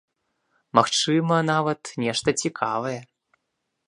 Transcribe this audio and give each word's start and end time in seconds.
Магчыма, 0.77 1.35
нават, 1.51 1.81
нешта 2.05 2.29
цікавае. 2.47 2.99